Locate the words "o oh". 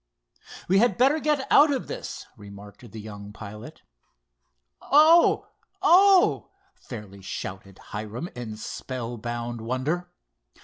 4.81-6.49